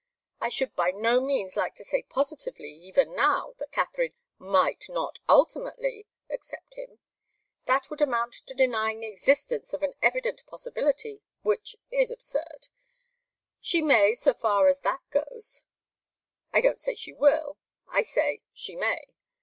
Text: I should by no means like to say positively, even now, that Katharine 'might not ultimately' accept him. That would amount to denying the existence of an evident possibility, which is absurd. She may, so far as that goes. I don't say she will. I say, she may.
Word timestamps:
I 0.39 0.49
should 0.49 0.75
by 0.75 0.89
no 0.89 1.21
means 1.23 1.55
like 1.55 1.75
to 1.75 1.83
say 1.83 2.01
positively, 2.01 2.73
even 2.73 3.15
now, 3.15 3.53
that 3.59 3.71
Katharine 3.71 4.15
'might 4.39 4.89
not 4.89 5.19
ultimately' 5.29 6.07
accept 6.27 6.73
him. 6.73 6.97
That 7.65 7.87
would 7.91 8.01
amount 8.01 8.33
to 8.47 8.55
denying 8.55 9.01
the 9.01 9.09
existence 9.11 9.73
of 9.73 9.83
an 9.83 9.93
evident 10.01 10.43
possibility, 10.47 11.21
which 11.43 11.75
is 11.91 12.09
absurd. 12.09 12.69
She 13.59 13.79
may, 13.83 14.15
so 14.15 14.33
far 14.33 14.65
as 14.67 14.79
that 14.79 15.01
goes. 15.11 15.61
I 16.51 16.61
don't 16.61 16.81
say 16.81 16.95
she 16.95 17.13
will. 17.13 17.59
I 17.87 18.01
say, 18.01 18.41
she 18.55 18.75
may. 18.75 19.13